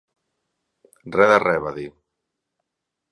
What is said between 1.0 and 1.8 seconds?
Re de re, va